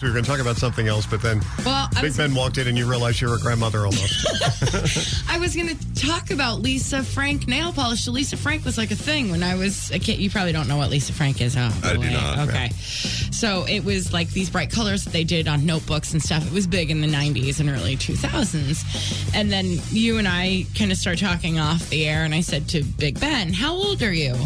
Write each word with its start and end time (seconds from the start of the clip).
We 0.00 0.06
were 0.06 0.12
going 0.12 0.24
to 0.24 0.30
talk 0.30 0.38
about 0.38 0.56
something 0.56 0.86
else, 0.86 1.06
but 1.06 1.20
then 1.22 1.40
Well, 1.66 1.88
Big 1.94 2.04
was, 2.04 2.16
Ben 2.16 2.32
walked 2.32 2.56
in 2.56 2.68
and 2.68 2.78
you 2.78 2.88
realized 2.88 3.20
you 3.20 3.28
were 3.28 3.34
a 3.34 3.40
grandmother 3.40 3.80
almost. 3.80 5.26
I 5.28 5.38
was 5.40 5.56
going 5.56 5.76
to 5.76 5.94
talk 5.94 6.30
about 6.30 6.60
Lisa 6.60 7.02
Frank 7.02 7.48
nail 7.48 7.72
polish. 7.72 8.06
Lisa 8.06 8.36
Frank 8.36 8.64
was 8.64 8.78
like 8.78 8.92
a 8.92 8.94
thing 8.94 9.28
when 9.32 9.42
I 9.42 9.56
was 9.56 9.90
a 9.90 9.98
kid. 9.98 10.20
You 10.20 10.30
probably 10.30 10.52
don't 10.52 10.68
know 10.68 10.76
what 10.76 10.90
Lisa 10.90 11.12
Frank 11.12 11.40
is, 11.40 11.54
huh? 11.54 11.72
I 11.82 11.94
do 11.94 12.10
not. 12.10 12.48
Okay. 12.48 12.68
So 12.68 13.66
it 13.66 13.80
was 13.84 14.12
like 14.12 14.30
these 14.30 14.50
bright 14.50 14.70
colors 14.70 15.02
that 15.02 15.12
they 15.12 15.24
did 15.24 15.48
on 15.48 15.66
notebooks 15.66 16.12
and 16.12 16.22
stuff. 16.22 16.46
It 16.46 16.52
was 16.52 16.68
big 16.68 16.92
in 16.92 17.00
the 17.00 17.08
90s 17.08 17.58
and 17.58 17.68
early 17.68 17.96
2000s. 17.96 19.34
And 19.34 19.50
then 19.50 19.80
you 19.90 20.18
and 20.18 20.28
I 20.28 20.64
kind 20.76 20.92
of 20.92 20.96
started 20.96 21.24
talking 21.24 21.58
off 21.58 21.90
the 21.90 22.06
air, 22.06 22.22
and 22.22 22.32
I 22.32 22.42
said 22.42 22.68
to 22.68 22.84
Big 22.84 23.18
Ben, 23.18 23.52
How 23.52 23.72
old 23.74 24.00
are 24.04 24.12
you? 24.12 24.36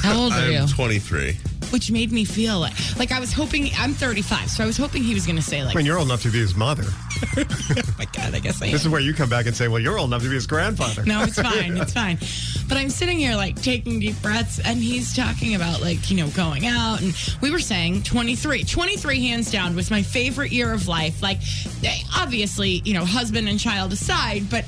How 0.00 0.18
old 0.18 0.32
are 0.32 0.48
you? 0.50 0.60
I'm 0.60 0.66
23. 0.68 1.36
Which 1.70 1.90
made 1.90 2.12
me 2.12 2.24
feel 2.24 2.60
like, 2.60 2.74
like 2.96 3.12
I 3.12 3.20
was 3.20 3.32
hoping, 3.32 3.70
I'm 3.76 3.92
35, 3.92 4.50
so 4.50 4.64
I 4.64 4.66
was 4.66 4.76
hoping 4.76 5.02
he 5.02 5.14
was 5.14 5.26
going 5.26 5.36
to 5.36 5.42
say, 5.42 5.64
like, 5.64 5.74
I 5.74 5.78
mean, 5.78 5.86
you're 5.86 5.98
old 5.98 6.08
enough 6.08 6.22
to 6.22 6.30
be 6.30 6.38
his 6.38 6.54
mother. 6.54 6.84
oh 7.36 7.82
my 7.98 8.06
God, 8.06 8.34
I 8.34 8.40
guess 8.40 8.60
I 8.62 8.66
am. 8.66 8.72
This 8.72 8.82
is 8.82 8.88
where 8.88 9.00
you 9.00 9.14
come 9.14 9.28
back 9.28 9.46
and 9.46 9.54
say, 9.54 9.68
well, 9.68 9.80
you're 9.80 9.98
old 9.98 10.10
enough 10.10 10.22
to 10.22 10.28
be 10.28 10.34
his 10.34 10.46
grandfather. 10.46 11.04
No, 11.04 11.22
it's 11.22 11.40
fine. 11.40 11.76
It's 11.76 11.92
fine. 11.92 12.18
But 12.68 12.78
I'm 12.78 12.90
sitting 12.90 13.18
here 13.18 13.34
like 13.34 13.60
taking 13.60 14.00
deep 14.00 14.20
breaths 14.22 14.60
and 14.60 14.78
he's 14.78 15.14
talking 15.14 15.54
about 15.54 15.80
like, 15.80 16.10
you 16.10 16.16
know, 16.16 16.28
going 16.30 16.66
out 16.66 17.00
and 17.02 17.14
we 17.40 17.50
were 17.50 17.58
saying 17.58 18.02
23. 18.04 18.64
23 18.64 19.26
hands 19.26 19.50
down 19.50 19.74
was 19.74 19.90
my 19.90 20.02
favorite 20.02 20.52
year 20.52 20.72
of 20.72 20.88
life. 20.88 21.22
Like 21.22 21.38
obviously, 22.16 22.82
you 22.84 22.94
know, 22.94 23.04
husband 23.04 23.48
and 23.48 23.58
child 23.58 23.92
aside, 23.92 24.48
but 24.50 24.64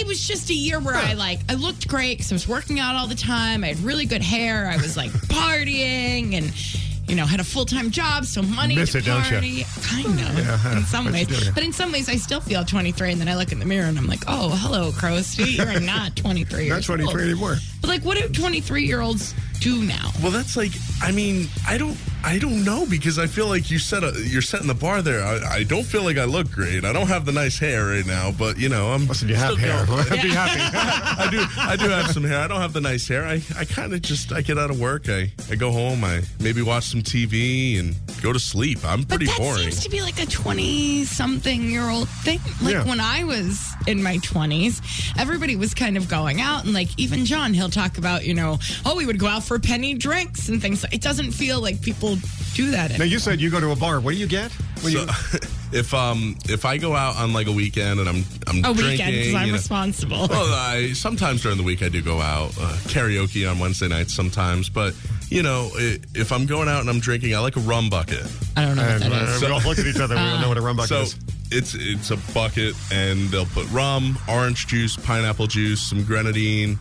it 0.00 0.06
was 0.06 0.26
just 0.26 0.50
a 0.50 0.54
year 0.54 0.80
where 0.80 0.94
I 0.94 1.14
like 1.14 1.40
I 1.48 1.54
looked 1.54 1.88
great 1.88 2.18
because 2.18 2.32
I 2.32 2.34
was 2.34 2.48
working 2.48 2.80
out 2.80 2.94
all 2.96 3.06
the 3.06 3.14
time. 3.14 3.64
I 3.64 3.68
had 3.68 3.78
really 3.80 4.06
good 4.06 4.22
hair. 4.22 4.66
I 4.68 4.76
was 4.76 4.96
like 4.96 5.10
partying 5.28 6.34
and 6.34 6.52
you 7.08 7.16
know 7.16 7.26
had 7.26 7.40
a 7.40 7.44
full 7.44 7.66
time 7.66 7.90
job, 7.90 8.24
so 8.24 8.42
money 8.42 8.76
Miss 8.76 8.92
to 8.92 8.98
it, 8.98 9.04
don't 9.04 9.22
party. 9.22 9.64
Kind 9.82 10.06
of 10.06 10.38
Yeah, 10.38 10.76
in 10.78 10.84
some 10.84 11.06
you 11.06 11.12
ways, 11.12 11.26
do, 11.26 11.52
but 11.52 11.62
in 11.62 11.72
some 11.72 11.92
ways 11.92 12.08
I 12.08 12.16
still 12.16 12.40
feel 12.40 12.64
23. 12.64 13.12
And 13.12 13.20
then 13.20 13.28
I 13.28 13.36
look 13.36 13.52
in 13.52 13.58
the 13.58 13.66
mirror 13.66 13.86
and 13.86 13.98
I'm 13.98 14.06
like, 14.06 14.22
oh, 14.26 14.50
hello, 14.60 14.90
crow's 14.92 15.34
feet. 15.34 15.58
You're 15.58 15.80
not 15.80 16.16
23. 16.16 16.68
Not 16.68 16.74
years 16.76 16.86
23 16.86 17.12
old. 17.12 17.20
anymore. 17.20 17.56
But 17.80 17.88
like, 17.90 18.02
what 18.04 18.16
do 18.18 18.28
23 18.28 18.84
year 18.84 19.00
olds 19.00 19.34
do 19.64 19.82
now? 19.82 20.10
Well, 20.22 20.30
that's 20.30 20.56
like, 20.56 20.72
I 21.02 21.10
mean, 21.10 21.48
I 21.66 21.78
don't, 21.78 21.96
I 22.22 22.38
don't 22.38 22.64
know 22.64 22.86
because 22.88 23.18
I 23.18 23.26
feel 23.26 23.48
like 23.48 23.70
you 23.70 23.78
set 23.78 24.02
a, 24.04 24.12
you're 24.26 24.40
setting 24.42 24.66
the 24.66 24.74
bar 24.74 25.02
there. 25.02 25.22
I, 25.24 25.56
I 25.56 25.62
don't 25.64 25.84
feel 25.84 26.02
like 26.04 26.16
I 26.18 26.24
look 26.24 26.50
great. 26.50 26.84
I 26.84 26.92
don't 26.92 27.06
have 27.08 27.24
the 27.26 27.32
nice 27.32 27.58
hair 27.58 27.86
right 27.86 28.06
now, 28.06 28.30
but 28.30 28.58
you 28.58 28.68
know, 28.70 28.92
I'm. 28.92 29.06
Listen, 29.06 29.28
you 29.28 29.34
have 29.34 29.52
still 29.52 29.56
hair. 29.56 29.84
going. 29.86 30.04
Be 30.22 30.28
happy. 30.30 30.60
I 31.22 31.28
do, 31.30 31.44
I 31.60 31.76
do 31.76 31.88
have 31.90 32.10
some 32.12 32.24
hair. 32.24 32.40
I 32.40 32.46
don't 32.48 32.60
have 32.60 32.72
the 32.72 32.80
nice 32.80 33.06
hair. 33.08 33.24
I, 33.26 33.42
I 33.58 33.64
kind 33.66 33.92
of 33.92 34.00
just, 34.02 34.32
I 34.32 34.40
get 34.42 34.58
out 34.58 34.70
of 34.70 34.78
work. 34.80 35.08
I, 35.08 35.32
I 35.50 35.54
go 35.56 35.70
home. 35.70 36.02
I 36.04 36.22
maybe 36.40 36.62
watch 36.62 36.84
some 36.84 37.02
TV 37.02 37.78
and 37.78 37.94
go 38.22 38.32
to 38.32 38.38
sleep. 38.38 38.78
I'm 38.84 39.04
pretty 39.04 39.04
But 39.04 39.08
pretty 39.08 39.26
that 39.26 39.38
boring. 39.38 39.58
seems 39.70 39.82
to 39.84 39.90
be 39.90 40.00
like 40.02 40.22
a 40.22 40.26
20 40.26 41.04
something 41.04 41.62
year 41.70 41.88
old 41.90 42.08
thing. 42.08 42.40
Like 42.62 42.72
Yeah. 42.74 42.84
when 42.86 43.00
I 43.00 43.24
was 43.24 43.62
in 43.86 44.02
my 44.02 44.16
20s, 44.18 44.80
everybody 45.18 45.56
was 45.56 45.74
kind 45.74 45.96
of 45.98 46.08
going 46.08 46.40
out. 46.40 46.64
And 46.64 46.72
like 46.72 46.88
even 46.98 47.26
John, 47.26 47.52
he'll 47.52 47.68
talk 47.70 47.98
about, 47.98 48.24
you 48.24 48.32
know, 48.34 48.58
oh, 48.86 48.96
we 48.96 49.04
would 49.04 49.18
go 49.18 49.26
out 49.26 49.44
for 49.44 49.53
penny 49.58 49.94
drinks 49.94 50.48
and 50.48 50.60
things. 50.60 50.84
It 50.92 51.00
doesn't 51.00 51.32
feel 51.32 51.60
like 51.60 51.80
people 51.82 52.16
do 52.54 52.70
that 52.70 52.96
now, 52.98 53.04
you 53.04 53.18
said 53.18 53.40
you 53.40 53.50
go 53.50 53.58
to 53.60 53.70
a 53.72 53.76
bar. 53.76 53.98
What 54.00 54.12
do 54.12 54.16
you 54.16 54.26
get? 54.28 54.52
When 54.82 54.92
So, 54.92 55.00
you, 55.00 55.08
if 55.80 55.92
um 55.92 56.36
if 56.44 56.64
I 56.64 56.76
go 56.78 56.94
out 56.94 57.16
on 57.16 57.32
like 57.32 57.46
a 57.48 57.52
weekend 57.52 57.98
and 58.00 58.08
I'm 58.08 58.24
I'm 58.46 58.58
A 58.58 58.74
drinking, 58.74 58.84
weekend 58.86 59.10
because 59.12 59.34
I'm 59.34 59.46
you 59.46 59.52
know- 59.52 59.58
responsible. 59.58 60.26
Well, 60.28 60.54
I 60.54 60.92
sometimes 60.94 61.42
during 61.42 61.56
the 61.58 61.64
week 61.64 61.82
I 61.82 61.88
do 61.88 62.00
go 62.02 62.20
out 62.20 62.50
uh, 62.60 62.72
karaoke 62.88 63.50
on 63.50 63.58
Wednesday 63.58 63.88
nights 63.88 64.14
sometimes, 64.14 64.68
but 64.68 64.94
you 65.30 65.42
know 65.42 65.70
if 65.74 66.30
I'm 66.32 66.46
going 66.46 66.68
out 66.68 66.80
and 66.80 66.90
I'm 66.90 67.00
drinking, 67.00 67.34
I 67.34 67.38
like 67.40 67.56
a 67.56 67.60
rum 67.60 67.90
bucket. 67.90 68.24
I 68.56 68.64
don't 68.66 68.76
know 68.76 68.82
what 68.82 69.02
and, 69.02 69.12
that 69.12 69.12
uh, 69.12 69.32
is. 69.32 69.40
we 69.42 69.46
all 69.48 69.60
look 69.62 69.78
at 69.78 69.86
each 69.86 69.98
other. 69.98 70.14
We 70.14 70.20
don't 70.20 70.40
know 70.42 70.48
what 70.48 70.58
a 70.58 70.62
rum 70.62 70.76
bucket 70.76 70.88
So 70.90 71.00
is. 71.02 71.16
it's 71.50 71.74
it's 71.74 72.10
a 72.12 72.16
bucket 72.32 72.74
and 72.92 73.28
they'll 73.30 73.46
put 73.46 73.68
rum, 73.72 74.16
orange 74.28 74.68
juice, 74.68 74.96
pineapple 74.96 75.48
juice, 75.48 75.80
some 75.80 76.04
grenadine. 76.04 76.78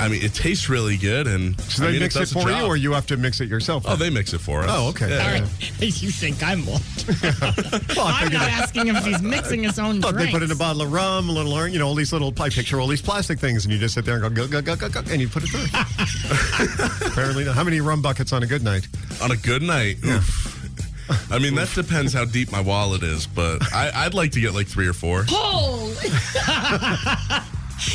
I 0.00 0.08
mean, 0.08 0.22
it 0.22 0.32
tastes 0.34 0.68
really 0.68 0.96
good, 0.96 1.26
and 1.26 1.60
So 1.60 1.82
I 1.84 1.86
they 1.86 1.92
mean, 1.92 2.00
mix 2.02 2.16
it, 2.16 2.20
does 2.20 2.30
the 2.30 2.40
for 2.40 2.50
you, 2.50 2.62
or 2.64 2.76
you 2.76 2.92
have 2.92 3.06
to 3.08 3.16
mix 3.18 3.40
it 3.40 3.48
yourself? 3.48 3.84
Oh, 3.86 3.96
they 3.96 4.08
mix 4.10 4.32
it 4.32 4.38
for 4.40 4.60
us. 4.62 4.70
Oh, 4.72 4.88
okay. 4.88 5.10
Yeah. 5.10 5.24
All 5.26 5.32
right. 5.40 5.44
You 6.00 6.10
think 6.10 6.42
I'm 6.42 6.66
old. 6.68 6.80
Well, 7.96 8.06
I'm 8.06 8.26
I'm 8.26 8.32
not 8.32 8.40
that- 8.40 8.60
asking 8.62 8.86
him 8.86 8.96
if 8.96 9.04
he's 9.04 9.20
mixing 9.22 9.62
his 9.62 9.78
own 9.78 10.00
Look, 10.00 10.12
drinks. 10.14 10.32
they 10.32 10.38
put 10.38 10.42
in 10.42 10.50
a 10.50 10.54
bottle 10.56 10.82
of 10.82 10.92
rum, 10.92 11.28
a 11.28 11.32
little 11.32 11.52
orange, 11.52 11.72
you 11.74 11.78
know, 11.78 11.86
all 11.88 11.94
these 11.94 12.12
little, 12.12 12.32
I 12.40 12.48
picture 12.48 12.80
all 12.80 12.86
these 12.86 13.02
plastic 13.02 13.38
things, 13.38 13.64
and 13.64 13.72
you 13.72 13.78
just 13.78 13.94
sit 13.94 14.04
there 14.04 14.14
and 14.24 14.34
go, 14.34 14.46
go, 14.46 14.60
go, 14.62 14.74
go, 14.76 14.88
go, 14.88 15.02
go, 15.02 15.10
and 15.12 15.20
you 15.20 15.28
put 15.28 15.42
it 15.44 15.48
through. 15.48 17.06
Apparently, 17.08 17.44
not. 17.44 17.54
how 17.54 17.64
many 17.64 17.80
rum 17.80 18.00
buckets 18.02 18.32
on 18.32 18.42
a 18.42 18.46
good 18.46 18.62
night? 18.62 18.88
On 19.22 19.30
a 19.30 19.36
good 19.36 19.62
night, 19.62 19.96
oof. 20.04 20.56
I 21.32 21.38
mean, 21.40 21.54
that 21.56 21.68
depends 21.74 22.12
how 22.14 22.24
deep 22.24 22.52
my 22.52 22.60
wallet 22.60 23.02
is, 23.02 23.26
but 23.26 23.62
I, 23.74 23.90
I'd 24.06 24.14
like 24.14 24.30
to 24.32 24.40
get 24.40 24.54
like 24.54 24.68
three 24.68 24.86
or 24.86 24.92
four. 24.92 25.24
Holy. 25.28 25.90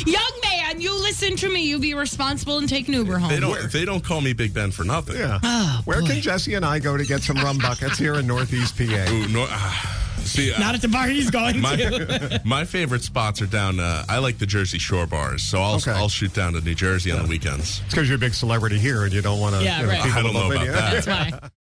Young 0.04 0.32
man, 0.42 0.45
you 0.80 0.94
listen 1.00 1.36
to 1.36 1.48
me. 1.52 1.62
You 1.68 1.78
be 1.78 1.94
responsible 1.94 2.58
and 2.58 2.68
take 2.68 2.88
an 2.88 2.94
Uber 2.94 3.18
home. 3.18 3.30
They 3.30 3.40
don't. 3.40 3.70
They 3.72 3.84
don't 3.84 4.02
call 4.04 4.20
me 4.20 4.32
Big 4.32 4.52
Ben 4.54 4.70
for 4.70 4.84
nothing. 4.84 5.16
Yeah. 5.16 5.38
Oh, 5.42 5.80
Where 5.84 6.00
boy. 6.00 6.06
can 6.08 6.20
Jesse 6.20 6.54
and 6.54 6.64
I 6.64 6.78
go 6.78 6.96
to 6.96 7.04
get 7.04 7.22
some 7.22 7.36
rum 7.36 7.58
buckets 7.58 7.98
here 7.98 8.14
in 8.14 8.26
Northeast 8.26 8.76
PA? 8.76 8.82
Ooh, 8.84 9.28
no, 9.28 9.46
ah. 9.48 10.12
see, 10.18 10.52
uh, 10.52 10.58
Not 10.58 10.74
at 10.74 10.82
the 10.82 10.88
bar 10.88 11.06
he's 11.08 11.30
going 11.30 11.54
to. 11.54 11.60
my 11.60 12.40
my 12.44 12.64
favorite 12.64 13.02
spots 13.02 13.40
are 13.42 13.46
down. 13.46 13.78
Uh, 13.80 14.04
I 14.08 14.18
like 14.18 14.38
the 14.38 14.46
Jersey 14.46 14.78
Shore 14.78 15.06
bars, 15.06 15.42
so 15.42 15.60
I'll 15.60 15.76
Okay. 15.76 15.92
I'll 15.92 16.08
shoot 16.08 16.32
down 16.34 16.52
to 16.54 16.60
New 16.60 16.74
Jersey 16.74 17.12
on 17.12 17.22
the 17.22 17.28
weekends. 17.28 17.80
It's 17.84 17.94
because 17.94 18.08
you're 18.08 18.16
a 18.16 18.20
big 18.20 18.34
celebrity 18.34 18.78
here 18.78 19.04
and 19.04 19.12
you 19.12 19.22
don't 19.22 19.40
want 19.40 19.54
to. 19.56 19.62
Yeah, 19.64 19.80
you 19.80 19.86
know, 19.86 19.92
right. 19.92 20.02
people 20.02 20.18
I 20.18 20.22
don't 20.22 20.32
know 20.34 20.40
bump 20.40 20.52
about 20.54 20.64
you. 20.66 20.72
that. 20.72 21.04
That's 21.04 21.06
why. 21.32 21.50